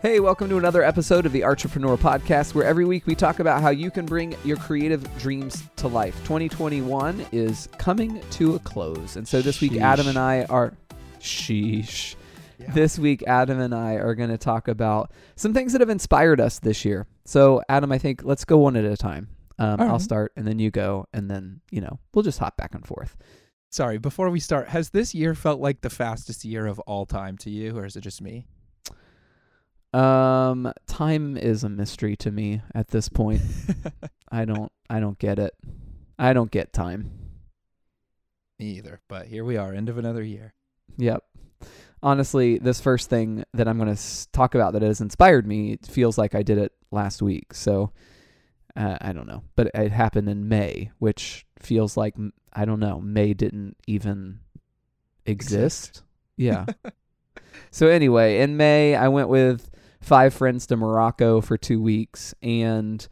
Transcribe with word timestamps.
Hey, 0.00 0.20
welcome 0.20 0.48
to 0.50 0.58
another 0.58 0.84
episode 0.84 1.26
of 1.26 1.32
the 1.32 1.42
Entrepreneur 1.42 1.96
Podcast, 1.96 2.54
where 2.54 2.64
every 2.64 2.84
week 2.84 3.04
we 3.08 3.16
talk 3.16 3.40
about 3.40 3.60
how 3.60 3.70
you 3.70 3.90
can 3.90 4.06
bring 4.06 4.36
your 4.44 4.56
creative 4.56 5.02
dreams 5.18 5.64
to 5.74 5.88
life. 5.88 6.14
2021 6.18 7.26
is 7.32 7.68
coming 7.78 8.22
to 8.30 8.54
a 8.54 8.60
close. 8.60 9.16
And 9.16 9.26
so 9.26 9.42
this 9.42 9.60
week, 9.60 9.74
Adam 9.74 10.06
and 10.06 10.16
I 10.16 10.44
are. 10.44 10.72
Sheesh. 11.18 12.14
Yeah. 12.60 12.70
This 12.74 12.96
week, 12.96 13.24
Adam 13.26 13.58
and 13.58 13.74
I 13.74 13.94
are 13.94 14.14
going 14.14 14.30
to 14.30 14.38
talk 14.38 14.68
about 14.68 15.10
some 15.34 15.52
things 15.52 15.72
that 15.72 15.80
have 15.80 15.90
inspired 15.90 16.40
us 16.40 16.60
this 16.60 16.84
year. 16.84 17.08
So, 17.24 17.60
Adam, 17.68 17.90
I 17.90 17.98
think 17.98 18.22
let's 18.22 18.44
go 18.44 18.58
one 18.58 18.76
at 18.76 18.84
a 18.84 18.96
time. 18.96 19.28
Um, 19.58 19.80
All 19.80 19.88
I'll 19.88 19.98
start, 19.98 20.30
and 20.36 20.46
then 20.46 20.60
you 20.60 20.70
go, 20.70 21.06
and 21.12 21.28
then, 21.28 21.60
you 21.72 21.80
know, 21.80 21.98
we'll 22.14 22.22
just 22.22 22.38
hop 22.38 22.56
back 22.56 22.72
and 22.72 22.86
forth. 22.86 23.16
Sorry, 23.70 23.98
before 23.98 24.30
we 24.30 24.38
start, 24.38 24.68
has 24.68 24.90
this 24.90 25.12
year 25.12 25.34
felt 25.34 25.60
like 25.60 25.80
the 25.80 25.90
fastest 25.90 26.44
year 26.44 26.66
of 26.66 26.78
all 26.80 27.04
time 27.04 27.36
to 27.38 27.50
you, 27.50 27.76
or 27.76 27.84
is 27.84 27.96
it 27.96 28.02
just 28.02 28.22
me? 28.22 28.46
Um, 29.92 30.72
time 30.86 31.36
is 31.36 31.64
a 31.64 31.68
mystery 31.68 32.16
to 32.16 32.30
me 32.30 32.62
at 32.74 32.88
this 32.88 33.08
point. 33.08 33.40
I 34.30 34.44
don't, 34.44 34.70
I 34.90 35.00
don't 35.00 35.18
get 35.18 35.38
it. 35.38 35.54
I 36.18 36.32
don't 36.32 36.50
get 36.50 36.72
time. 36.72 37.10
me 38.58 38.76
either. 38.76 39.00
But 39.08 39.26
here 39.26 39.44
we 39.44 39.56
are, 39.56 39.72
end 39.72 39.88
of 39.88 39.98
another 39.98 40.22
year. 40.22 40.54
Yep. 40.96 41.24
Honestly, 42.02 42.58
this 42.58 42.80
first 42.80 43.10
thing 43.10 43.44
that 43.54 43.66
I'm 43.66 43.78
going 43.78 43.94
to 43.94 44.30
talk 44.32 44.54
about 44.54 44.74
that 44.74 44.82
has 44.82 45.00
inspired 45.00 45.46
me 45.46 45.72
it 45.72 45.86
feels 45.86 46.18
like 46.18 46.34
I 46.34 46.42
did 46.42 46.58
it 46.58 46.72
last 46.90 47.22
week. 47.22 47.54
So 47.54 47.92
uh, 48.76 48.98
I 49.00 49.12
don't 49.12 49.26
know, 49.26 49.42
but 49.56 49.70
it 49.74 49.90
happened 49.90 50.28
in 50.28 50.48
May, 50.48 50.90
which 50.98 51.46
feels 51.58 51.96
like 51.96 52.14
I 52.52 52.64
don't 52.64 52.80
know. 52.80 53.00
May 53.00 53.34
didn't 53.34 53.76
even 53.86 54.40
exist. 55.26 55.54
Exist. 55.56 56.02
Yeah. 56.36 56.66
so 57.70 57.88
anyway, 57.88 58.40
in 58.40 58.56
May, 58.56 58.94
I 58.94 59.08
went 59.08 59.28
with 59.28 59.68
five 60.08 60.32
friends 60.32 60.66
to 60.66 60.76
Morocco 60.76 61.40
for 61.40 61.58
two 61.58 61.80
weeks, 61.82 62.34
and 62.42 63.06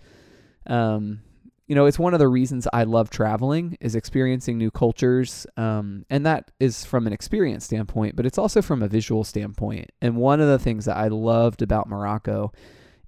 um, 0.66 1.20
you 1.66 1.74
know, 1.74 1.86
it's 1.86 1.98
one 1.98 2.14
of 2.14 2.20
the 2.20 2.28
reasons 2.28 2.66
I 2.72 2.84
love 2.84 3.10
traveling 3.10 3.76
is 3.80 3.94
experiencing 3.94 4.56
new 4.56 4.70
cultures, 4.70 5.46
um, 5.56 6.06
and 6.08 6.24
that 6.24 6.50
is 6.58 6.84
from 6.84 7.06
an 7.06 7.12
experience 7.12 7.64
standpoint, 7.64 8.16
but 8.16 8.24
it's 8.24 8.38
also 8.38 8.62
from 8.62 8.82
a 8.82 8.88
visual 8.88 9.24
standpoint. 9.24 9.90
And 10.00 10.16
one 10.16 10.40
of 10.40 10.48
the 10.48 10.58
things 10.58 10.86
that 10.86 10.96
I 10.96 11.08
loved 11.08 11.62
about 11.62 11.88
Morocco 11.88 12.52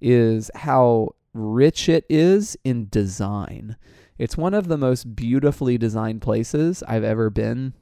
is 0.01 0.51
how 0.53 1.15
rich 1.33 1.89
it 1.89 2.05
is 2.09 2.57
in 2.63 2.89
design. 2.89 3.77
It's 4.17 4.37
one 4.37 4.53
of 4.53 4.67
the 4.67 4.77
most 4.77 5.15
beautifully 5.15 5.77
designed 5.77 6.21
places 6.21 6.83
I've 6.83 7.03
ever 7.05 7.29
been. 7.29 7.73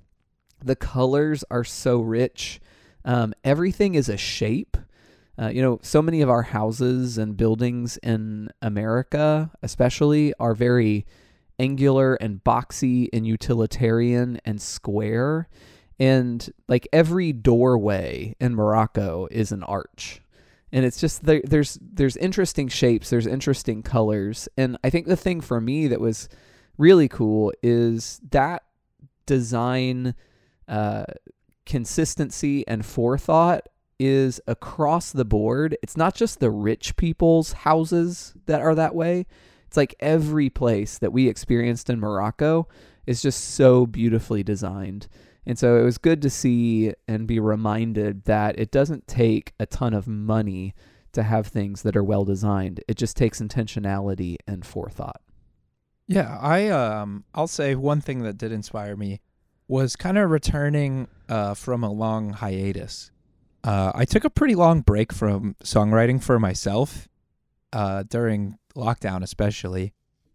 The 0.63 0.75
colors 0.75 1.43
are 1.49 1.63
so 1.63 1.99
rich. 1.99 2.61
Um, 3.03 3.33
everything 3.43 3.95
is 3.95 4.09
a 4.09 4.17
shape. 4.17 4.76
Uh, 5.39 5.49
you 5.49 5.61
know, 5.61 5.79
so 5.83 6.01
many 6.01 6.21
of 6.21 6.29
our 6.29 6.41
houses 6.41 7.17
and 7.17 7.37
buildings 7.37 7.97
in 7.97 8.49
America, 8.61 9.51
especially, 9.61 10.33
are 10.39 10.55
very 10.55 11.05
angular 11.59 12.15
and 12.15 12.43
boxy 12.43 13.07
and 13.13 13.27
utilitarian 13.27 14.39
and 14.45 14.61
square. 14.61 15.47
And 15.99 16.51
like 16.67 16.87
every 16.91 17.33
doorway 17.33 18.35
in 18.39 18.55
Morocco 18.55 19.27
is 19.31 19.51
an 19.51 19.63
arch. 19.63 20.21
And 20.71 20.85
it's 20.85 20.99
just 20.99 21.23
there, 21.23 21.41
there's 21.43 21.79
there's 21.81 22.17
interesting 22.17 22.67
shapes, 22.67 23.09
there's 23.09 23.25
interesting 23.25 23.81
colors, 23.83 24.49
and 24.57 24.77
I 24.83 24.89
think 24.89 25.07
the 25.07 25.15
thing 25.15 25.39
for 25.39 25.61
me 25.61 25.87
that 25.87 26.01
was 26.01 26.27
really 26.77 27.07
cool 27.07 27.53
is 27.63 28.19
that 28.31 28.63
design 29.25 30.13
uh, 30.67 31.05
consistency 31.65 32.67
and 32.67 32.85
forethought 32.85 33.69
is 33.99 34.39
across 34.47 35.11
the 35.11 35.25
board. 35.25 35.77
It's 35.81 35.97
not 35.97 36.15
just 36.15 36.39
the 36.39 36.51
rich 36.51 36.95
people's 36.95 37.53
houses 37.53 38.33
that 38.45 38.61
are 38.61 38.75
that 38.75 38.95
way. 38.95 39.25
It's 39.65 39.77
like 39.77 39.95
every 39.99 40.49
place 40.49 40.97
that 40.99 41.11
we 41.11 41.27
experienced 41.27 41.89
in 41.89 41.99
Morocco 41.99 42.67
is 43.05 43.21
just 43.21 43.55
so 43.55 43.85
beautifully 43.85 44.43
designed. 44.43 45.07
And 45.45 45.57
so 45.57 45.77
it 45.77 45.83
was 45.83 45.97
good 45.97 46.21
to 46.23 46.29
see 46.29 46.93
and 47.07 47.25
be 47.25 47.39
reminded 47.39 48.25
that 48.25 48.59
it 48.59 48.69
doesn't 48.69 49.07
take 49.07 49.53
a 49.59 49.65
ton 49.65 49.93
of 49.93 50.07
money 50.07 50.75
to 51.13 51.23
have 51.23 51.47
things 51.47 51.83
that 51.83 51.95
are 51.95 52.03
well 52.03 52.25
designed. 52.25 52.83
It 52.87 52.97
just 52.97 53.15
takes 53.17 53.41
intentionality 53.41 54.35
and 54.45 54.65
forethought. 54.65 55.21
Yeah, 56.05 56.37
I 56.39 56.69
um, 56.69 57.25
I'll 57.33 57.47
say 57.47 57.75
one 57.75 58.01
thing 58.01 58.23
that 58.23 58.37
did 58.37 58.51
inspire 58.51 58.95
me 58.95 59.21
was 59.67 59.95
kind 59.97 60.17
of 60.17 60.29
returning 60.29 61.07
uh 61.27 61.53
from 61.53 61.83
a 61.83 61.91
long 61.91 62.31
hiatus. 62.31 63.11
Uh, 63.63 63.91
I 63.93 64.05
took 64.05 64.23
a 64.23 64.29
pretty 64.29 64.55
long 64.55 64.81
break 64.81 65.11
from 65.11 65.55
songwriting 65.63 66.23
for 66.23 66.39
myself 66.39 67.07
uh, 67.73 68.03
during 68.03 68.57
lockdown, 68.75 69.23
especially. 69.23 69.93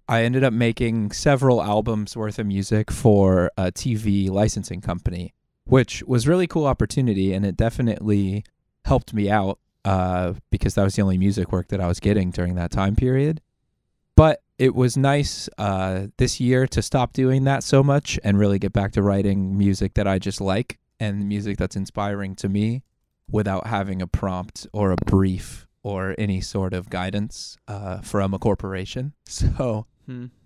I 0.09 0.25
ended 0.25 0.45
up 0.45 0.53
making 0.53 1.13
several 1.13 1.63
albums 1.63 2.17
worth 2.17 2.39
of 2.39 2.47
music 2.47 2.91
for 2.91 3.51
a 3.57 3.73
TV 3.73 4.29
licensing 4.29 4.81
company, 4.81 5.33
which 5.65 6.03
was 6.03 6.29
really 6.29 6.47
cool 6.47 6.67
opportunity, 6.67 7.33
and 7.33 7.47
it 7.47 7.57
definitely 7.57 8.45
helped 8.85 9.15
me 9.15 9.31
out 9.31 9.59
uh, 9.85 10.35
because 10.51 10.75
that 10.75 10.85
was 10.85 10.97
the 10.97 11.03
only 11.03 11.19
music 11.19 11.53
work 11.53 11.69
that 11.69 11.81
I 11.81 11.87
was 11.87 12.01
getting 12.01 12.31
during 12.31 12.57
that 12.57 12.71
time 12.71 12.97
period. 12.97 13.41
But 14.17 14.43
it 14.59 14.75
was 14.75 14.97
nice 14.97 15.49
uh, 15.57 16.09
this 16.19 16.41
year 16.41 16.67
to 16.69 16.83
stop 16.83 17.13
doing 17.13 17.45
that 17.45 17.65
so 17.65 17.83
much 17.83 18.19
and 18.23 18.39
really 18.39 18.59
get 18.59 18.73
back 18.73 18.93
to 18.93 19.03
writing 19.03 19.57
music 19.57 19.95
that 19.95 20.07
I 20.07 20.19
just 20.19 20.41
like 20.41 20.79
and 21.01 21.29
music 21.29 21.57
that's 21.57 21.75
inspiring 21.75 22.37
to 22.37 22.49
me 22.49 22.83
without 23.31 23.67
having 23.67 24.03
a 24.03 24.07
prompt 24.07 24.67
or 24.73 24.93
a 24.93 24.97
brief 25.07 25.67
or 25.83 26.15
any 26.19 26.41
sort 26.41 26.75
of 26.75 26.91
guidance 26.91 27.57
uh, 27.69 28.01
from 28.01 28.35
a 28.35 28.39
corporation. 28.39 29.13
So 29.27 29.87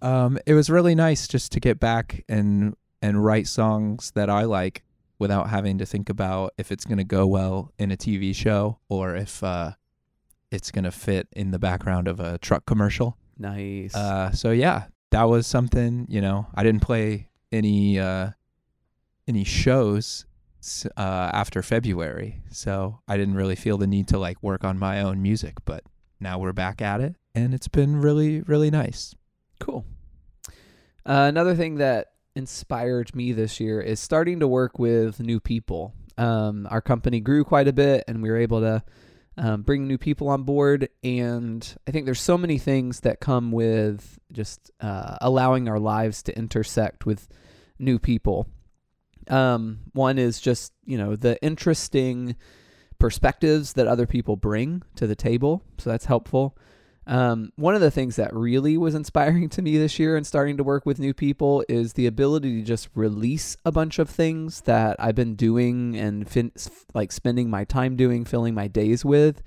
um, 0.03 0.38
it 0.47 0.54
was 0.54 0.70
really 0.70 0.94
nice 0.94 1.26
just 1.26 1.50
to 1.53 1.60
get 1.60 1.81
back 1.81 2.25
and 2.28 2.76
and 3.03 3.25
write 3.25 3.48
songs 3.48 4.12
that 4.15 4.31
I 4.31 4.42
like 4.44 4.84
without 5.19 5.48
having 5.48 5.78
to 5.78 5.86
think 5.86 6.09
about 6.09 6.53
if 6.59 6.70
it's 6.70 6.84
going 6.84 6.98
to 6.98 7.04
go 7.04 7.26
well 7.26 7.72
in 7.78 7.91
a 7.91 7.97
TV 7.97 8.34
show 8.34 8.78
or 8.88 9.16
if 9.16 9.42
uh, 9.42 9.72
it's 10.50 10.70
going 10.70 10.84
to 10.84 10.92
fit 10.92 11.28
in 11.32 11.50
the 11.50 11.59
background 11.59 12.06
of 12.06 12.20
a 12.20 12.38
truck 12.38 12.66
commercial. 12.66 13.16
Nice. 13.38 13.94
Uh, 13.94 14.31
so 14.31 14.50
yeah, 14.50 14.84
that 15.10 15.25
was 15.25 15.47
something. 15.47 16.06
You 16.09 16.20
know, 16.20 16.47
I 16.54 16.62
didn't 16.62 16.82
play 16.82 17.28
any 17.50 17.98
uh, 17.98 18.31
any 19.26 19.44
shows 19.44 20.25
uh, 20.97 21.31
after 21.32 21.62
February, 21.62 22.43
so 22.50 23.00
I 23.09 23.16
didn't 23.16 23.34
really 23.34 23.56
feel 23.56 23.78
the 23.78 23.87
need 23.87 24.09
to 24.09 24.19
like 24.19 24.43
work 24.43 24.65
on 24.65 24.78
my 24.78 25.00
own 25.00 25.22
music. 25.22 25.54
But 25.65 25.84
now 26.21 26.38
we're 26.38 26.53
back 26.53 26.82
at 26.82 27.00
it, 27.00 27.16
and 27.34 27.54
it's 27.54 27.69
been 27.69 27.97
really 27.97 28.41
really 28.43 28.71
nice. 28.71 29.15
Cool. 29.60 29.84
Uh, 31.06 31.27
another 31.28 31.54
thing 31.54 31.77
that 31.77 32.09
inspired 32.34 33.15
me 33.15 33.32
this 33.32 33.60
year 33.60 33.81
is 33.81 34.00
starting 34.00 34.41
to 34.41 34.49
work 34.49 34.78
with 34.78 35.21
new 35.21 35.41
people. 35.41 35.94
Um, 36.19 36.66
our 36.71 36.81
company 36.81 37.21
grew 37.21 37.44
quite 37.44 37.69
a 37.69 37.72
bit, 37.72 38.04
and 38.09 38.22
we 38.22 38.31
were 38.31 38.37
able 38.37 38.60
to 38.60 38.83
um, 39.38 39.62
bring 39.62 39.87
new 39.87 39.98
people 39.98 40.28
on 40.28 40.43
board. 40.43 40.88
And 41.03 41.77
I 41.87 41.91
think 41.91 42.04
there's 42.06 42.21
so 42.21 42.38
many 42.38 42.59
things 42.59 43.00
that 43.00 43.21
come 43.21 43.53
with 43.53 44.19
just 44.33 44.71
uh, 44.81 45.16
allowing 45.21 45.69
our 45.69 45.78
lives 45.78 46.22
to 46.25 46.37
intersect 46.37 47.06
with 47.06 47.28
new 47.78 47.98
people. 47.98 48.47
Um, 49.28 49.81
one 49.92 50.19
is 50.19 50.41
just 50.41 50.72
you 50.84 50.98
know 50.98 51.16
the 51.16 51.42
interesting 51.42 52.37
perspectives 52.98 53.75
that 53.75 53.87
other 53.87 54.06
people 54.06 54.37
bring 54.37 54.82
to 54.97 55.06
the 55.06 55.16
table, 55.16 55.62
so 55.78 55.91
that's 55.91 56.06
helpful. 56.06 56.56
Um, 57.09 57.53
one 57.54 57.76
of 57.76 57.81
the 57.81 57.91
things 57.91 58.16
that 58.16 58.34
really 58.34 58.76
was 58.76 58.94
inspiring 58.94 59.48
to 59.50 59.62
me 59.62 59.78
this 59.78 59.98
year 59.98 60.16
and 60.16 60.26
starting 60.26 60.56
to 60.56 60.65
work 60.65 60.84
with 60.84 60.98
new 60.98 61.15
people 61.15 61.65
is 61.69 61.92
the 61.92 62.06
ability 62.06 62.60
to 62.60 62.66
just 62.66 62.88
release 62.94 63.56
a 63.65 63.70
bunch 63.70 63.98
of 63.98 64.10
things 64.10 64.62
that 64.62 64.97
I've 64.98 65.15
been 65.15 65.36
doing 65.36 65.97
and 65.97 66.28
fin- 66.28 66.53
like 66.94 67.12
spending 67.12 67.48
my 67.48 67.65
time 67.65 67.94
doing, 67.97 68.25
filling 68.25 68.54
my 68.54 68.66
days 68.66 69.04
with, 69.04 69.42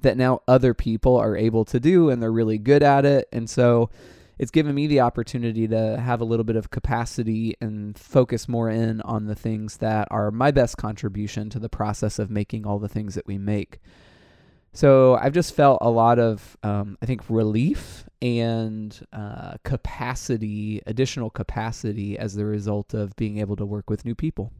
that 0.00 0.16
now 0.16 0.40
other 0.48 0.74
people 0.74 1.16
are 1.16 1.36
able 1.36 1.64
to 1.66 1.78
do 1.78 2.10
and 2.10 2.20
they're 2.20 2.32
really 2.32 2.58
good 2.58 2.82
at 2.82 3.04
it. 3.04 3.28
And 3.32 3.48
so 3.48 3.90
it's 4.38 4.50
given 4.50 4.74
me 4.74 4.86
the 4.86 5.00
opportunity 5.00 5.68
to 5.68 6.00
have 6.00 6.20
a 6.20 6.24
little 6.24 6.44
bit 6.44 6.56
of 6.56 6.70
capacity 6.70 7.54
and 7.60 7.98
focus 7.98 8.48
more 8.48 8.68
in 8.68 9.00
on 9.02 9.26
the 9.26 9.34
things 9.34 9.78
that 9.78 10.08
are 10.10 10.30
my 10.30 10.50
best 10.50 10.76
contribution 10.76 11.50
to 11.50 11.58
the 11.58 11.68
process 11.68 12.18
of 12.18 12.30
making 12.30 12.66
all 12.66 12.78
the 12.78 12.88
things 12.88 13.14
that 13.14 13.26
we 13.26 13.38
make. 13.38 13.80
So 14.72 15.14
I've 15.14 15.32
just 15.32 15.54
felt 15.54 15.78
a 15.82 15.90
lot 15.90 16.18
of, 16.18 16.56
um, 16.64 16.98
I 17.00 17.06
think, 17.06 17.22
relief 17.28 18.06
and 18.20 18.98
uh, 19.12 19.54
capacity, 19.62 20.82
additional 20.84 21.30
capacity 21.30 22.18
as 22.18 22.34
the 22.34 22.44
result 22.44 22.92
of 22.92 23.14
being 23.14 23.38
able 23.38 23.54
to 23.56 23.64
work 23.64 23.88
with 23.88 24.04
new 24.04 24.16
people. 24.16 24.50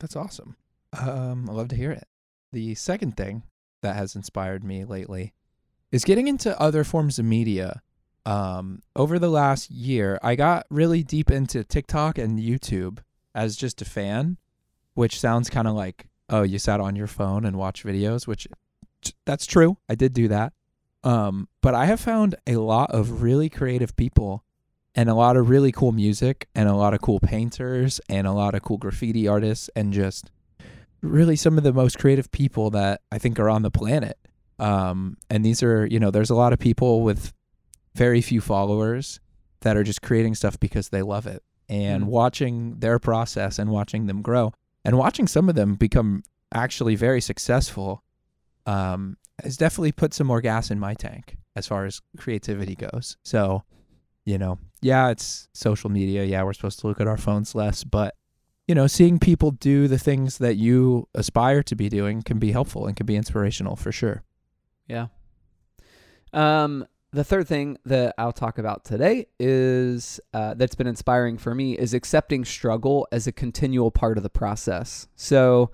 That's 0.00 0.16
awesome. 0.16 0.56
Um, 0.98 1.48
I 1.48 1.52
love 1.52 1.68
to 1.68 1.76
hear 1.76 1.90
it. 1.90 2.08
The 2.52 2.74
second 2.74 3.16
thing 3.16 3.42
that 3.82 3.96
has 3.96 4.16
inspired 4.16 4.64
me 4.64 4.84
lately 4.84 5.34
is 5.90 6.04
getting 6.04 6.26
into 6.26 6.58
other 6.58 6.82
forms 6.82 7.18
of 7.18 7.26
media. 7.26 7.82
Um, 8.24 8.82
over 8.94 9.18
the 9.18 9.30
last 9.30 9.70
year, 9.70 10.18
I 10.22 10.36
got 10.36 10.66
really 10.70 11.02
deep 11.02 11.30
into 11.30 11.64
TikTok 11.64 12.18
and 12.18 12.38
YouTube 12.38 12.98
as 13.34 13.56
just 13.56 13.82
a 13.82 13.84
fan, 13.84 14.36
which 14.94 15.18
sounds 15.18 15.50
kind 15.50 15.66
of 15.66 15.74
like, 15.74 16.06
oh, 16.28 16.42
you 16.42 16.58
sat 16.58 16.80
on 16.80 16.96
your 16.96 17.06
phone 17.06 17.44
and 17.44 17.56
watched 17.56 17.84
videos, 17.84 18.26
which 18.26 18.46
that's 19.26 19.46
true. 19.46 19.76
I 19.88 19.94
did 19.94 20.12
do 20.12 20.28
that. 20.28 20.52
Um, 21.04 21.48
but 21.60 21.74
I 21.74 21.86
have 21.86 22.00
found 22.00 22.36
a 22.46 22.56
lot 22.56 22.92
of 22.92 23.22
really 23.22 23.48
creative 23.48 23.96
people 23.96 24.44
and 24.94 25.08
a 25.08 25.14
lot 25.14 25.36
of 25.36 25.48
really 25.48 25.72
cool 25.72 25.92
music 25.92 26.48
and 26.54 26.68
a 26.68 26.74
lot 26.74 26.94
of 26.94 27.00
cool 27.00 27.18
painters 27.18 28.00
and 28.08 28.26
a 28.26 28.32
lot 28.32 28.54
of 28.54 28.62
cool 28.62 28.78
graffiti 28.78 29.26
artists 29.26 29.68
and 29.74 29.92
just 29.92 30.30
really 31.00 31.34
some 31.34 31.58
of 31.58 31.64
the 31.64 31.72
most 31.72 31.98
creative 31.98 32.30
people 32.30 32.70
that 32.70 33.00
I 33.10 33.18
think 33.18 33.40
are 33.40 33.50
on 33.50 33.62
the 33.62 33.70
planet. 33.70 34.16
Um, 34.58 35.16
and 35.28 35.44
these 35.44 35.62
are, 35.62 35.86
you 35.86 35.98
know, 35.98 36.12
there's 36.12 36.30
a 36.30 36.36
lot 36.36 36.52
of 36.52 36.60
people 36.60 37.02
with 37.02 37.32
very 37.94 38.20
few 38.22 38.40
followers 38.40 39.20
that 39.60 39.76
are 39.76 39.82
just 39.84 40.02
creating 40.02 40.34
stuff 40.34 40.58
because 40.58 40.88
they 40.88 41.02
love 41.02 41.26
it 41.26 41.42
and 41.68 42.04
Mm. 42.04 42.06
watching 42.08 42.78
their 42.80 42.98
process 42.98 43.58
and 43.58 43.70
watching 43.70 44.06
them 44.06 44.22
grow 44.22 44.52
and 44.84 44.98
watching 44.98 45.26
some 45.26 45.48
of 45.48 45.54
them 45.54 45.74
become 45.76 46.22
actually 46.52 46.94
very 46.96 47.20
successful 47.20 48.02
um, 48.66 49.16
has 49.42 49.56
definitely 49.56 49.92
put 49.92 50.14
some 50.14 50.26
more 50.26 50.40
gas 50.40 50.70
in 50.70 50.78
my 50.78 50.94
tank 50.94 51.36
as 51.56 51.66
far 51.66 51.84
as 51.84 52.00
creativity 52.16 52.74
goes. 52.74 53.16
So, 53.24 53.62
you 54.24 54.38
know, 54.38 54.58
yeah, 54.80 55.10
it's 55.10 55.48
social 55.52 55.90
media. 55.90 56.24
Yeah, 56.24 56.42
we're 56.44 56.52
supposed 56.52 56.78
to 56.80 56.86
look 56.86 57.00
at 57.00 57.08
our 57.08 57.16
phones 57.16 57.54
less, 57.54 57.84
but 57.84 58.14
you 58.68 58.74
know, 58.76 58.86
seeing 58.86 59.18
people 59.18 59.50
do 59.50 59.88
the 59.88 59.98
things 59.98 60.38
that 60.38 60.54
you 60.56 61.08
aspire 61.14 61.62
to 61.64 61.74
be 61.74 61.88
doing 61.88 62.22
can 62.22 62.38
be 62.38 62.52
helpful 62.52 62.86
and 62.86 62.96
can 62.96 63.06
be 63.06 63.16
inspirational 63.16 63.74
for 63.74 63.90
sure. 63.90 64.22
Yeah. 64.86 65.08
Um, 66.32 66.86
the 67.12 67.24
third 67.24 67.46
thing 67.46 67.76
that 67.84 68.14
I'll 68.16 68.32
talk 68.32 68.58
about 68.58 68.84
today 68.84 69.26
is 69.38 70.18
uh, 70.32 70.54
that's 70.54 70.74
been 70.74 70.86
inspiring 70.86 71.36
for 71.36 71.54
me 71.54 71.76
is 71.76 71.92
accepting 71.92 72.44
struggle 72.44 73.06
as 73.12 73.26
a 73.26 73.32
continual 73.32 73.90
part 73.90 74.16
of 74.16 74.22
the 74.22 74.30
process. 74.30 75.08
So, 75.14 75.70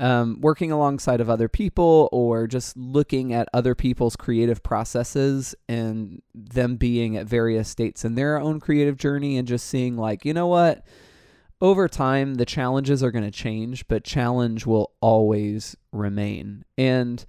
um, 0.00 0.40
working 0.40 0.70
alongside 0.70 1.20
of 1.20 1.28
other 1.28 1.48
people 1.48 2.08
or 2.12 2.46
just 2.46 2.76
looking 2.76 3.32
at 3.32 3.48
other 3.52 3.74
people's 3.74 4.14
creative 4.14 4.62
processes 4.62 5.56
and 5.68 6.22
them 6.32 6.76
being 6.76 7.16
at 7.16 7.26
various 7.26 7.68
states 7.68 8.04
in 8.04 8.14
their 8.14 8.38
own 8.38 8.60
creative 8.60 8.96
journey 8.96 9.36
and 9.36 9.48
just 9.48 9.66
seeing 9.66 9.96
like, 9.96 10.24
you 10.24 10.32
know 10.32 10.46
what? 10.46 10.86
Over 11.60 11.88
time, 11.88 12.36
the 12.36 12.46
challenges 12.46 13.02
are 13.02 13.10
going 13.10 13.24
to 13.24 13.32
change, 13.32 13.88
but 13.88 14.04
challenge 14.04 14.64
will 14.64 14.92
always 15.00 15.76
remain. 15.90 16.64
And 16.78 17.24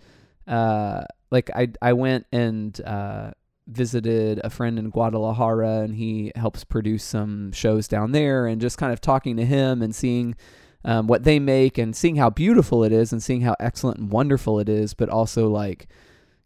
uh, 0.48 1.06
like 1.32 1.50
I 1.56 1.70
I 1.82 1.94
went 1.94 2.28
and 2.32 2.80
uh, 2.82 3.32
visited 3.70 4.42
a 4.44 4.50
friend 4.50 4.78
in 4.78 4.90
Guadalajara, 4.90 5.80
and 5.80 5.96
he 5.96 6.32
helps 6.36 6.64
produce 6.64 7.04
some 7.04 7.52
shows 7.52 7.88
down 7.88 8.12
there, 8.12 8.48
and 8.48 8.62
just 8.62 8.78
kind 8.78 8.92
of 8.92 9.02
talking 9.02 9.38
to 9.38 9.46
him 9.46 9.82
and 9.82 9.96
seeing 9.96 10.36
um, 10.84 11.08
what 11.08 11.24
they 11.24 11.40
make 11.40 11.78
and 11.78 11.96
seeing 11.96 12.16
how 12.16 12.30
beautiful 12.30 12.84
it 12.84 12.92
is 12.92 13.12
and 13.12 13.22
seeing 13.22 13.42
how 13.42 13.56
excellent 13.60 14.00
and 14.00 14.12
wonderful 14.12 14.60
it 14.60 14.70
is, 14.70 14.94
but 14.94 15.10
also 15.10 15.48
like 15.50 15.88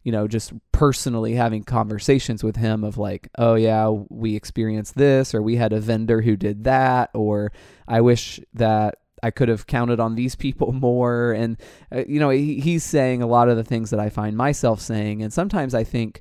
you 0.02 0.12
know 0.12 0.28
just 0.28 0.52
personally 0.70 1.34
having 1.34 1.64
conversations 1.64 2.44
with 2.44 2.56
him 2.56 2.84
of 2.84 2.98
like 2.98 3.30
oh 3.38 3.54
yeah 3.54 3.88
we 3.88 4.36
experienced 4.36 4.96
this 4.96 5.34
or 5.34 5.40
we 5.40 5.56
had 5.56 5.72
a 5.72 5.80
vendor 5.80 6.20
who 6.20 6.36
did 6.36 6.64
that 6.64 7.08
or 7.14 7.50
i 7.88 8.02
wish 8.02 8.38
that 8.52 8.98
I 9.24 9.30
could 9.30 9.48
have 9.48 9.66
counted 9.66 10.00
on 10.00 10.14
these 10.14 10.36
people 10.36 10.72
more. 10.72 11.32
And, 11.32 11.56
uh, 11.90 12.04
you 12.06 12.20
know, 12.20 12.28
he, 12.28 12.60
he's 12.60 12.84
saying 12.84 13.22
a 13.22 13.26
lot 13.26 13.48
of 13.48 13.56
the 13.56 13.64
things 13.64 13.90
that 13.90 13.98
I 13.98 14.10
find 14.10 14.36
myself 14.36 14.80
saying. 14.80 15.22
And 15.22 15.32
sometimes 15.32 15.74
I 15.74 15.82
think 15.82 16.20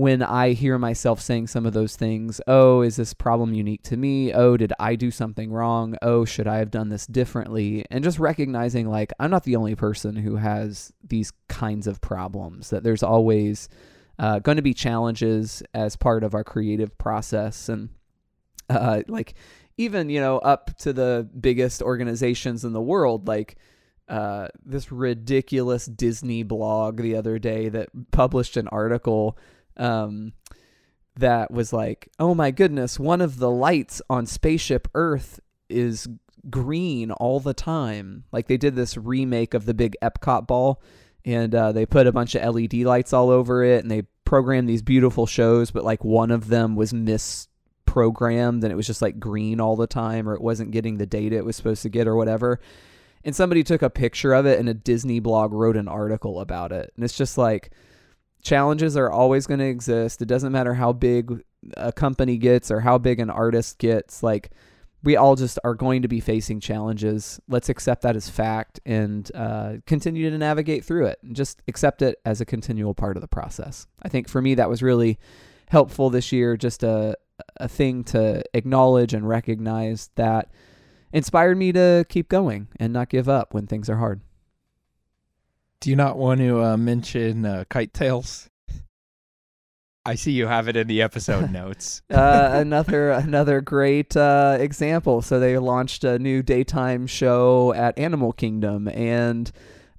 when 0.00 0.22
I 0.22 0.52
hear 0.52 0.78
myself 0.78 1.20
saying 1.20 1.48
some 1.48 1.66
of 1.66 1.74
those 1.74 1.94
things, 1.94 2.40
oh, 2.46 2.80
is 2.80 2.96
this 2.96 3.12
problem 3.12 3.52
unique 3.52 3.82
to 3.82 3.98
me? 3.98 4.32
Oh, 4.32 4.56
did 4.56 4.72
I 4.80 4.94
do 4.94 5.10
something 5.10 5.52
wrong? 5.52 5.94
Oh, 6.00 6.24
should 6.24 6.46
I 6.46 6.56
have 6.56 6.70
done 6.70 6.88
this 6.88 7.06
differently? 7.06 7.84
And 7.90 8.02
just 8.02 8.18
recognizing 8.18 8.88
like 8.88 9.12
I'm 9.20 9.30
not 9.30 9.44
the 9.44 9.56
only 9.56 9.74
person 9.74 10.16
who 10.16 10.36
has 10.36 10.90
these 11.06 11.34
kinds 11.48 11.86
of 11.86 12.00
problems, 12.00 12.70
that 12.70 12.82
there's 12.82 13.02
always 13.02 13.68
uh, 14.18 14.38
going 14.38 14.56
to 14.56 14.62
be 14.62 14.72
challenges 14.72 15.62
as 15.74 15.96
part 15.96 16.24
of 16.24 16.34
our 16.34 16.44
creative 16.44 16.96
process. 16.96 17.68
And, 17.68 17.90
uh, 18.70 19.02
like, 19.06 19.34
even 19.76 20.08
you 20.08 20.20
know 20.20 20.38
up 20.38 20.78
to 20.78 20.94
the 20.94 21.28
biggest 21.38 21.82
organizations 21.82 22.64
in 22.64 22.72
the 22.72 22.80
world 22.80 23.28
like 23.28 23.56
uh, 24.08 24.48
this 24.64 24.90
ridiculous 24.90 25.84
disney 25.84 26.42
blog 26.42 27.00
the 27.00 27.16
other 27.16 27.38
day 27.38 27.68
that 27.68 27.88
published 28.10 28.56
an 28.56 28.66
article 28.68 29.38
um, 29.76 30.32
that 31.16 31.50
was 31.50 31.72
like 31.72 32.08
oh 32.18 32.34
my 32.34 32.50
goodness 32.50 32.98
one 32.98 33.20
of 33.20 33.38
the 33.38 33.50
lights 33.50 34.00
on 34.08 34.26
spaceship 34.26 34.88
earth 34.94 35.40
is 35.68 36.08
green 36.48 37.10
all 37.10 37.40
the 37.40 37.54
time 37.54 38.24
like 38.32 38.46
they 38.46 38.56
did 38.56 38.74
this 38.74 38.96
remake 38.96 39.52
of 39.52 39.66
the 39.66 39.74
big 39.74 39.94
epcot 40.02 40.46
ball 40.46 40.82
and 41.24 41.54
uh, 41.54 41.70
they 41.70 41.84
put 41.84 42.06
a 42.06 42.12
bunch 42.12 42.34
of 42.34 42.54
led 42.54 42.72
lights 42.72 43.12
all 43.12 43.28
over 43.28 43.62
it 43.62 43.82
and 43.82 43.90
they 43.90 44.02
programmed 44.24 44.68
these 44.68 44.82
beautiful 44.82 45.26
shows 45.26 45.70
but 45.70 45.84
like 45.84 46.02
one 46.04 46.30
of 46.30 46.48
them 46.48 46.76
was 46.76 46.92
misprogrammed, 47.90 48.62
and 48.62 48.72
it 48.72 48.76
was 48.76 48.86
just 48.86 49.02
like 49.02 49.20
green 49.20 49.60
all 49.60 49.76
the 49.76 49.86
time 49.86 50.28
or 50.28 50.34
it 50.34 50.42
wasn't 50.42 50.70
getting 50.70 50.96
the 50.96 51.06
data 51.06 51.36
it 51.36 51.44
was 51.44 51.56
supposed 51.56 51.82
to 51.82 51.88
get 51.88 52.08
or 52.08 52.16
whatever. 52.16 52.60
And 53.24 53.36
somebody 53.36 53.62
took 53.62 53.82
a 53.82 53.90
picture 53.90 54.32
of 54.32 54.46
it 54.46 54.58
and 54.58 54.68
a 54.68 54.74
Disney 54.74 55.20
blog 55.20 55.52
wrote 55.52 55.76
an 55.76 55.88
article 55.88 56.40
about 56.40 56.72
it. 56.72 56.90
And 56.94 57.04
it's 57.04 57.16
just 57.16 57.36
like 57.36 57.70
challenges 58.42 58.96
are 58.96 59.10
always 59.10 59.46
going 59.46 59.60
to 59.60 59.66
exist. 59.66 60.22
It 60.22 60.26
doesn't 60.26 60.52
matter 60.52 60.74
how 60.74 60.92
big 60.92 61.42
a 61.76 61.92
company 61.92 62.36
gets 62.36 62.70
or 62.70 62.80
how 62.80 62.98
big 62.98 63.20
an 63.20 63.30
artist 63.30 63.78
gets. 63.78 64.22
Like 64.22 64.50
we 65.02 65.16
all 65.16 65.36
just 65.36 65.58
are 65.64 65.74
going 65.74 66.02
to 66.02 66.08
be 66.08 66.20
facing 66.20 66.60
challenges. 66.60 67.40
Let's 67.48 67.68
accept 67.68 68.02
that 68.02 68.16
as 68.16 68.28
fact 68.28 68.80
and 68.84 69.30
uh, 69.34 69.74
continue 69.86 70.30
to 70.30 70.38
navigate 70.38 70.84
through 70.84 71.06
it 71.06 71.18
and 71.22 71.34
just 71.34 71.62
accept 71.68 72.02
it 72.02 72.18
as 72.24 72.40
a 72.40 72.46
continual 72.46 72.94
part 72.94 73.16
of 73.16 73.20
the 73.20 73.28
process. 73.28 73.86
I 74.02 74.08
think 74.08 74.28
for 74.28 74.42
me, 74.42 74.54
that 74.56 74.68
was 74.68 74.82
really 74.82 75.18
helpful 75.68 76.10
this 76.10 76.32
year. 76.32 76.56
Just 76.56 76.82
a, 76.82 77.16
a 77.56 77.68
thing 77.68 78.04
to 78.04 78.42
acknowledge 78.54 79.14
and 79.14 79.26
recognize 79.28 80.10
that 80.16 80.50
inspired 81.12 81.56
me 81.56 81.72
to 81.72 82.04
keep 82.08 82.28
going 82.28 82.68
and 82.78 82.92
not 82.92 83.08
give 83.08 83.28
up 83.28 83.54
when 83.54 83.66
things 83.66 83.88
are 83.88 83.96
hard. 83.96 84.20
Do 85.80 85.88
you 85.88 85.96
not 85.96 86.18
want 86.18 86.40
to 86.40 86.62
uh, 86.62 86.76
mention 86.76 87.46
uh, 87.46 87.64
Kite 87.70 87.94
Tails? 87.94 88.50
I 90.04 90.14
see 90.14 90.32
you 90.32 90.46
have 90.46 90.68
it 90.68 90.76
in 90.76 90.88
the 90.88 91.00
episode 91.00 91.50
notes. 91.52 92.02
uh, 92.10 92.50
another 92.54 93.10
another 93.12 93.60
great 93.60 94.14
uh, 94.16 94.58
example. 94.60 95.22
So 95.22 95.40
they 95.40 95.56
launched 95.56 96.04
a 96.04 96.18
new 96.18 96.42
daytime 96.42 97.06
show 97.06 97.72
at 97.74 97.98
Animal 97.98 98.32
Kingdom, 98.32 98.88
and 98.88 99.50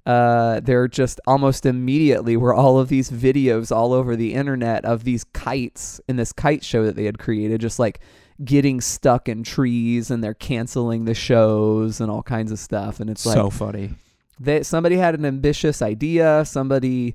uh, 0.06 0.60
there 0.60 0.86
just 0.86 1.20
almost 1.26 1.66
immediately 1.66 2.36
were 2.36 2.54
all 2.54 2.78
of 2.78 2.88
these 2.88 3.10
videos 3.10 3.74
all 3.74 3.92
over 3.92 4.14
the 4.14 4.34
internet 4.34 4.84
of 4.84 5.02
these 5.02 5.24
kites 5.24 6.00
in 6.08 6.16
this 6.16 6.32
kite 6.32 6.64
show 6.64 6.84
that 6.84 6.94
they 6.94 7.04
had 7.04 7.18
created, 7.18 7.60
just 7.60 7.80
like 7.80 7.98
getting 8.44 8.80
stuck 8.80 9.28
in 9.28 9.42
trees, 9.42 10.12
and 10.12 10.22
they're 10.22 10.34
canceling 10.34 11.06
the 11.06 11.14
shows 11.14 12.00
and 12.00 12.08
all 12.08 12.22
kinds 12.22 12.52
of 12.52 12.58
stuff. 12.60 13.00
And 13.00 13.10
it's 13.10 13.26
like 13.26 13.34
so 13.34 13.50
funny. 13.50 13.94
They 14.44 14.62
somebody 14.62 14.96
had 14.96 15.14
an 15.14 15.24
ambitious 15.24 15.82
idea 15.82 16.44
somebody 16.44 17.14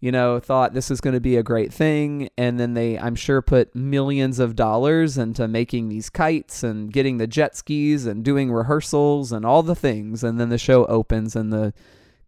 you 0.00 0.12
know 0.12 0.38
thought 0.38 0.74
this 0.74 0.90
is 0.90 1.00
going 1.00 1.14
to 1.14 1.20
be 1.20 1.36
a 1.36 1.42
great 1.42 1.72
thing 1.72 2.28
and 2.36 2.60
then 2.60 2.74
they 2.74 2.98
i'm 2.98 3.14
sure 3.14 3.40
put 3.40 3.74
millions 3.74 4.38
of 4.38 4.54
dollars 4.54 5.16
into 5.16 5.48
making 5.48 5.88
these 5.88 6.10
kites 6.10 6.62
and 6.62 6.92
getting 6.92 7.18
the 7.18 7.26
jet 7.26 7.56
skis 7.56 8.06
and 8.06 8.24
doing 8.24 8.52
rehearsals 8.52 9.32
and 9.32 9.44
all 9.44 9.62
the 9.62 9.74
things 9.74 10.22
and 10.22 10.38
then 10.38 10.48
the 10.48 10.58
show 10.58 10.84
opens 10.86 11.34
and 11.34 11.52
the 11.52 11.72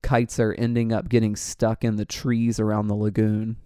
kites 0.03 0.39
are 0.39 0.55
ending 0.55 0.93
up 0.93 1.09
getting 1.09 1.35
stuck 1.37 1.85
in 1.85 1.97
the 1.97 2.05
trees 2.05 2.59
around 2.59 2.89
the 2.89 2.95
lagoon 2.95 3.57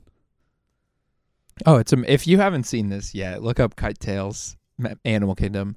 Oh, 1.67 1.77
it's 1.77 1.93
um, 1.93 2.05
if 2.09 2.27
you 2.27 2.39
haven't 2.39 2.65
seen 2.65 2.89
this 2.89 3.15
yet, 3.15 3.43
look 3.43 3.61
up 3.61 3.77
Kite 3.77 4.07
Ma- 4.79 4.95
Animal 5.05 5.35
Kingdom. 5.35 5.77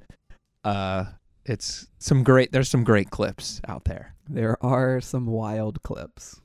Uh, 0.64 1.06
it's 1.46 1.88
some 2.00 2.24
great. 2.24 2.52
There's 2.52 2.70
some 2.70 2.84
great 2.84 3.10
clips 3.10 3.62
out 3.68 3.86
there. 3.86 4.16
there 4.28 4.58
are 4.64 5.00
some 5.02 5.28
wild 5.28 5.82
clips 5.84 6.42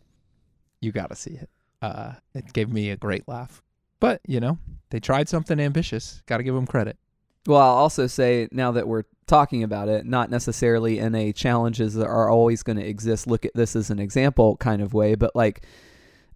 You 0.80 0.92
got 0.92 1.08
to 1.08 1.16
see 1.16 1.32
it. 1.32 1.48
Uh, 1.82 2.12
it 2.34 2.52
gave 2.52 2.68
me 2.68 2.90
a 2.90 2.96
great 2.96 3.26
laugh. 3.26 3.62
But 4.00 4.20
you 4.26 4.40
know, 4.40 4.58
they 4.90 5.00
tried 5.00 5.28
something 5.28 5.58
ambitious. 5.58 6.22
Got 6.26 6.38
to 6.38 6.42
give 6.42 6.54
them 6.54 6.66
credit. 6.66 6.98
Well, 7.46 7.60
I'll 7.60 7.76
also 7.76 8.06
say 8.06 8.48
now 8.52 8.72
that 8.72 8.86
we're 8.86 9.04
talking 9.26 9.62
about 9.62 9.88
it, 9.88 10.04
not 10.04 10.28
necessarily 10.28 10.98
in 10.98 11.14
a 11.14 11.32
challenges 11.32 11.94
that 11.94 12.06
are 12.06 12.28
always 12.28 12.62
going 12.62 12.76
to 12.78 12.86
exist. 12.86 13.26
Look 13.26 13.46
at 13.46 13.54
this 13.54 13.74
as 13.74 13.90
an 13.90 13.98
example 13.98 14.56
kind 14.56 14.82
of 14.82 14.92
way, 14.92 15.14
but 15.14 15.34
like 15.34 15.64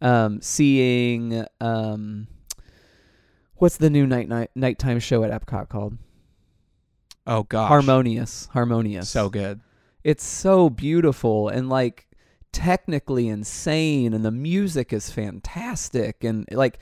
um, 0.01 0.41
seeing 0.41 1.45
um, 1.61 2.27
what's 3.57 3.77
the 3.77 3.91
new 3.91 4.07
night 4.07 4.29
night 4.29 4.51
nighttime 4.55 5.01
show 5.01 5.25
at 5.25 5.31
Epcot 5.31 5.69
called? 5.69 5.99
Oh 7.27 7.45
gosh, 7.45 7.69
Harmonious. 7.69 8.47
Harmonious. 8.53 9.09
so 9.09 9.29
good. 9.29 9.61
it's 10.03 10.25
so 10.25 10.69
beautiful 10.69 11.49
and 11.49 11.69
like 11.69 12.07
technically 12.53 13.29
insane 13.29 14.13
and 14.15 14.25
the 14.25 14.31
music 14.31 14.93
is 14.93 15.11
fantastic 15.11 16.23
and 16.23 16.47
like 16.53 16.79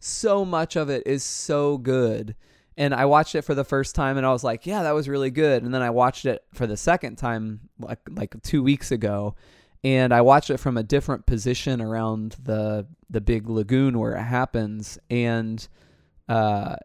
so 0.00 0.44
much 0.44 0.74
of 0.76 0.88
it 0.90 1.06
is 1.06 1.22
so 1.22 1.78
good 1.78 2.34
and 2.76 2.92
i 2.92 3.04
watched 3.04 3.36
it 3.36 3.42
for 3.42 3.54
the 3.54 3.62
first 3.62 3.94
time 3.94 4.16
and 4.16 4.26
i 4.26 4.32
was 4.32 4.42
like 4.42 4.66
yeah 4.66 4.82
that 4.82 4.90
was 4.92 5.08
really 5.08 5.30
good 5.30 5.62
and 5.62 5.72
then 5.72 5.82
i 5.82 5.90
watched 5.90 6.24
it 6.24 6.42
for 6.52 6.66
the 6.66 6.76
second 6.76 7.16
time 7.16 7.60
like 7.78 8.00
like 8.10 8.34
2 8.42 8.62
weeks 8.64 8.90
ago 8.90 9.36
and 9.84 10.14
I 10.14 10.20
watched 10.20 10.50
it 10.50 10.58
from 10.58 10.76
a 10.76 10.82
different 10.84 11.26
position 11.26 11.80
around 11.80 12.36
the 12.44 12.86
the 13.10 13.20
big 13.20 13.48
lagoon 13.48 13.98
where 13.98 14.14
it 14.14 14.22
happens, 14.22 14.96
and 15.10 15.66
uh, 16.28 16.76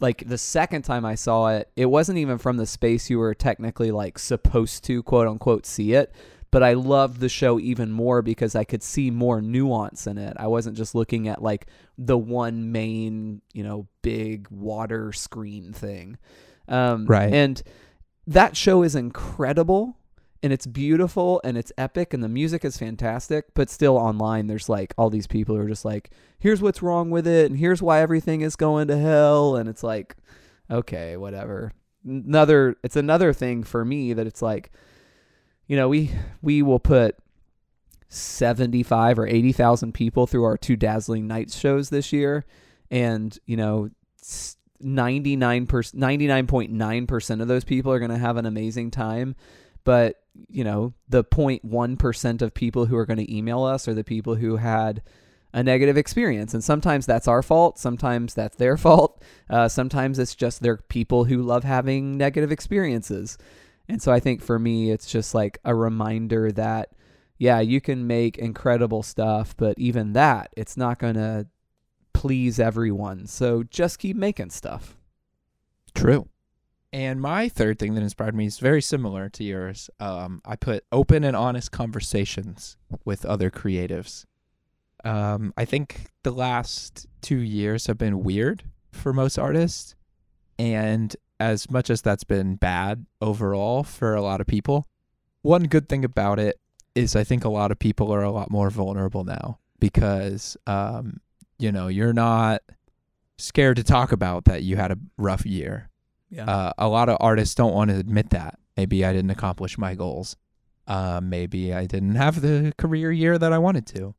like 0.00 0.24
the 0.26 0.38
second 0.38 0.82
time 0.82 1.04
I 1.04 1.14
saw 1.14 1.48
it, 1.48 1.70
it 1.76 1.86
wasn't 1.86 2.18
even 2.18 2.38
from 2.38 2.56
the 2.56 2.66
space 2.66 3.10
you 3.10 3.18
were 3.18 3.34
technically 3.34 3.90
like 3.90 4.18
supposed 4.18 4.84
to 4.84 5.02
quote 5.02 5.28
unquote 5.28 5.66
see 5.66 5.94
it. 5.94 6.14
But 6.50 6.62
I 6.62 6.74
loved 6.74 7.20
the 7.20 7.30
show 7.30 7.58
even 7.58 7.90
more 7.90 8.20
because 8.20 8.54
I 8.54 8.64
could 8.64 8.82
see 8.82 9.10
more 9.10 9.40
nuance 9.40 10.06
in 10.06 10.18
it. 10.18 10.36
I 10.38 10.48
wasn't 10.48 10.76
just 10.76 10.94
looking 10.94 11.26
at 11.26 11.42
like 11.42 11.66
the 11.96 12.18
one 12.18 12.72
main, 12.72 13.40
you 13.54 13.62
know, 13.64 13.86
big 14.02 14.48
water 14.50 15.12
screen 15.12 15.72
thing. 15.72 16.18
Um, 16.68 17.06
Right. 17.06 17.32
And 17.32 17.62
that 18.26 18.54
show 18.54 18.82
is 18.82 18.94
incredible 18.94 19.96
and 20.42 20.52
it's 20.52 20.66
beautiful 20.66 21.40
and 21.44 21.56
it's 21.56 21.72
epic 21.78 22.12
and 22.12 22.22
the 22.22 22.28
music 22.28 22.64
is 22.64 22.76
fantastic 22.76 23.46
but 23.54 23.70
still 23.70 23.96
online 23.96 24.48
there's 24.48 24.68
like 24.68 24.92
all 24.98 25.08
these 25.08 25.26
people 25.26 25.54
who 25.54 25.62
are 25.62 25.68
just 25.68 25.84
like 25.84 26.10
here's 26.42 26.60
what's 26.60 26.82
wrong 26.82 27.08
with 27.08 27.26
it 27.26 27.46
and 27.46 27.58
here's 27.58 27.80
why 27.80 28.00
everything 28.00 28.40
is 28.40 28.56
going 28.56 28.88
to 28.88 28.98
hell. 28.98 29.54
And 29.56 29.68
it's 29.68 29.84
like 29.84 30.16
okay 30.70 31.16
whatever. 31.16 31.72
Another 32.04 32.76
it's 32.82 32.96
another 32.96 33.32
thing 33.32 33.62
for 33.62 33.84
me 33.84 34.12
that 34.12 34.26
it's 34.26 34.42
like 34.42 34.72
you 35.68 35.76
know 35.76 35.88
we 35.88 36.10
we 36.42 36.60
will 36.62 36.80
put 36.80 37.16
75 38.08 39.20
or 39.20 39.26
80,000 39.26 39.92
people 39.94 40.26
through 40.26 40.44
our 40.44 40.58
two 40.58 40.76
dazzling 40.76 41.26
nights 41.26 41.56
shows 41.56 41.88
this 41.88 42.12
year 42.12 42.44
and 42.90 43.38
you 43.46 43.56
know 43.56 43.88
s- 44.20 44.56
99 44.80 45.66
99.9% 45.68 47.40
of 47.40 47.48
those 47.48 47.64
people 47.64 47.92
are 47.92 48.00
going 48.00 48.10
to 48.10 48.18
have 48.18 48.36
an 48.36 48.46
amazing 48.46 48.90
time 48.90 49.36
but 49.84 50.22
you 50.48 50.64
know 50.64 50.92
the 51.08 51.24
0.1% 51.24 52.42
of 52.42 52.54
people 52.54 52.86
who 52.86 52.96
are 52.96 53.06
going 53.06 53.18
to 53.18 53.34
email 53.34 53.62
us 53.62 53.86
are 53.86 53.94
the 53.94 54.04
people 54.04 54.36
who 54.36 54.56
had 54.56 55.02
a 55.54 55.62
negative 55.62 55.98
experience 55.98 56.54
and 56.54 56.64
sometimes 56.64 57.04
that's 57.04 57.28
our 57.28 57.42
fault 57.42 57.78
sometimes 57.78 58.32
that's 58.32 58.56
their 58.56 58.76
fault 58.78 59.22
uh, 59.50 59.68
sometimes 59.68 60.18
it's 60.18 60.34
just 60.34 60.62
they're 60.62 60.78
people 60.78 61.24
who 61.24 61.42
love 61.42 61.64
having 61.64 62.16
negative 62.16 62.50
experiences. 62.52 63.36
And 63.88 64.00
so 64.00 64.12
i 64.12 64.20
think 64.20 64.40
for 64.40 64.58
me 64.58 64.90
it's 64.90 65.10
just 65.10 65.34
like 65.34 65.58
a 65.64 65.74
reminder 65.74 66.50
that 66.52 66.90
yeah 67.38 67.60
you 67.60 67.80
can 67.80 68.06
make 68.06 68.38
incredible 68.38 69.02
stuff 69.02 69.54
but 69.56 69.78
even 69.78 70.14
that 70.14 70.50
it's 70.56 70.76
not 70.76 70.98
going 70.98 71.14
to 71.14 71.46
please 72.22 72.60
everyone. 72.60 73.26
So 73.26 73.64
just 73.64 73.98
keep 73.98 74.16
making 74.16 74.50
stuff. 74.50 74.96
True. 75.92 76.28
And 76.92 77.22
my 77.22 77.48
third 77.48 77.78
thing 77.78 77.94
that 77.94 78.02
inspired 78.02 78.34
me 78.34 78.46
is 78.46 78.58
very 78.58 78.82
similar 78.82 79.30
to 79.30 79.44
yours. 79.44 79.88
Um, 79.98 80.42
I 80.44 80.56
put 80.56 80.84
open 80.92 81.24
and 81.24 81.34
honest 81.34 81.72
conversations 81.72 82.76
with 83.04 83.24
other 83.24 83.50
creatives. 83.50 84.26
Um, 85.02 85.54
I 85.56 85.64
think 85.64 86.08
the 86.22 86.32
last 86.32 87.06
two 87.22 87.38
years 87.38 87.86
have 87.86 87.96
been 87.96 88.22
weird 88.22 88.64
for 88.90 89.14
most 89.14 89.38
artists. 89.38 89.94
And 90.58 91.16
as 91.40 91.70
much 91.70 91.88
as 91.88 92.02
that's 92.02 92.24
been 92.24 92.56
bad 92.56 93.06
overall 93.22 93.84
for 93.84 94.14
a 94.14 94.22
lot 94.22 94.42
of 94.42 94.46
people, 94.46 94.86
one 95.40 95.64
good 95.64 95.88
thing 95.88 96.04
about 96.04 96.38
it 96.38 96.60
is 96.94 97.16
I 97.16 97.24
think 97.24 97.42
a 97.42 97.48
lot 97.48 97.72
of 97.72 97.78
people 97.78 98.12
are 98.12 98.22
a 98.22 98.30
lot 98.30 98.50
more 98.50 98.68
vulnerable 98.68 99.24
now 99.24 99.58
because, 99.80 100.58
um, 100.66 101.20
you 101.58 101.72
know, 101.72 101.88
you're 101.88 102.12
not 102.12 102.60
scared 103.38 103.76
to 103.76 103.82
talk 103.82 104.12
about 104.12 104.44
that 104.44 104.62
you 104.62 104.76
had 104.76 104.92
a 104.92 104.98
rough 105.16 105.46
year 105.46 105.88
yeah 106.32 106.44
uh, 106.50 106.72
a 106.78 106.88
lot 106.88 107.08
of 107.08 107.16
artists 107.20 107.54
don't 107.54 107.74
want 107.74 107.90
to 107.90 107.96
admit 107.96 108.30
that. 108.30 108.58
Maybe 108.76 109.04
I 109.04 109.12
didn't 109.12 109.30
accomplish 109.30 109.78
my 109.78 109.94
goals. 109.94 110.36
Uh, 110.86 111.20
maybe 111.22 111.72
I 111.72 111.86
didn't 111.86 112.16
have 112.16 112.40
the 112.40 112.72
career 112.76 113.12
year 113.12 113.38
that 113.38 113.52
I 113.52 113.58
wanted 113.58 113.86
to. 113.88 114.14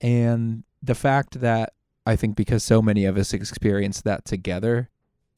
And 0.00 0.64
the 0.82 0.94
fact 0.94 1.40
that 1.40 1.74
I 2.06 2.16
think 2.16 2.34
because 2.34 2.64
so 2.64 2.82
many 2.82 3.04
of 3.04 3.16
us 3.16 3.32
experience 3.32 4.00
that 4.02 4.24
together, 4.24 4.88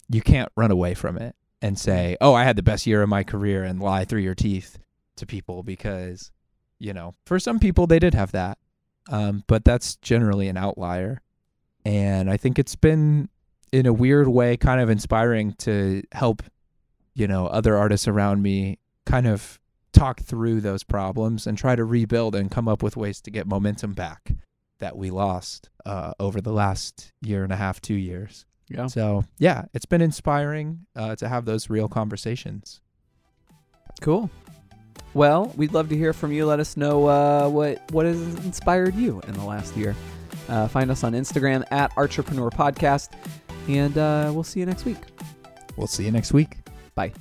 you 0.09 0.23
can't 0.23 0.51
run 0.57 0.71
away 0.71 0.95
from 0.95 1.17
it 1.19 1.35
and 1.61 1.79
say, 1.79 2.17
oh, 2.21 2.35
I 2.35 2.45
had 2.45 2.57
the 2.57 2.63
best 2.63 2.87
year 2.87 3.03
of 3.03 3.09
my 3.09 3.25
career 3.25 3.65
and 3.65 3.81
lie 3.81 4.05
through 4.05 4.21
your 4.21 4.35
teeth 4.35 4.79
to 5.17 5.27
people 5.27 5.63
because, 5.63 6.31
you 6.79 6.93
know, 6.93 7.15
for 7.27 7.39
some 7.39 7.59
people 7.59 7.87
they 7.87 7.99
did 7.99 8.15
have 8.15 8.33
that. 8.33 8.59
Um, 9.11 9.45
but 9.49 9.65
that's 9.65 9.97
generally 9.97 10.49
an 10.49 10.57
outlier. 10.57 11.21
And 11.85 12.31
I 12.31 12.37
think 12.37 12.59
it's 12.59 12.77
been 12.77 13.29
in 13.73 13.87
a 13.87 13.93
weird 13.93 14.29
way 14.29 14.57
kind 14.57 14.81
of 14.81 14.91
inspiring 14.91 15.55
to 15.55 16.03
help 16.13 16.43
you 17.15 17.27
know 17.27 17.47
other 17.47 17.77
artists 17.77 18.07
around 18.07 18.43
me 18.43 18.79
kind 19.07 19.27
of 19.27 19.59
talk 19.93 20.21
through 20.21 20.61
those 20.61 20.85
problems 20.85 21.47
and 21.47 21.59
try 21.59 21.77
to 21.77 21.85
rebuild 21.85 22.35
and 22.35 22.51
come 22.51 22.69
up 22.69 22.83
with 22.83 22.97
ways 22.97 23.21
to 23.21 23.31
get 23.31 23.47
momentum 23.47 23.93
back 23.93 24.33
that 24.79 24.97
we 24.97 25.11
lost 25.11 25.69
uh, 25.85 26.13
over 26.19 26.41
the 26.41 26.53
last 26.53 27.13
year 27.21 27.45
and 27.45 27.53
a 27.53 27.57
half 27.57 27.81
two 27.81 27.95
years 27.95 28.47
yeah 28.69 28.87
so 28.87 29.25
yeah 29.39 29.65
it's 29.75 29.85
been 29.85 30.01
inspiring 30.01 30.87
uh, 30.97 31.15
to 31.17 31.29
have 31.29 31.45
those 31.45 31.69
real 31.69 31.89
conversations 31.89 32.81
Cool. 34.01 34.31
Well, 35.15 35.53
we'd 35.57 35.73
love 35.73 35.89
to 35.91 35.97
hear 35.97 36.13
from 36.13 36.33
you. 36.33 36.47
Let 36.47 36.59
us 36.59 36.77
know 36.77 37.07
uh, 37.07 37.49
what 37.49 37.83
what 37.93 38.07
has 38.07 38.21
inspired 38.45 38.95
you 38.95 39.21
in 39.29 39.35
the 39.35 39.45
last 39.45 39.77
year. 39.77 39.95
Uh, 40.49 40.67
find 40.69 40.91
us 40.91 41.05
on 41.05 41.13
Instagram 41.13 41.65
at 41.71 41.97
Entrepreneur 41.97 42.51
Podcast, 42.51 43.11
and 43.69 43.97
uh, 43.99 44.31
we'll 44.33 44.45
see 44.45 44.61
you 44.61 44.67
next 44.67 44.85
week. 44.85 44.99
we'll 45.77 45.87
see 45.87 46.05
you 46.05 46.11
next 46.11 46.33
week 46.33 46.59
Bye. 46.95 47.13